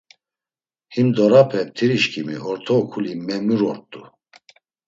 Himdorape 0.93 1.59
mtirişǩimi 1.67 2.37
orta 2.49 2.73
okuli 2.81 3.13
memur’ort̆u. 3.25 4.01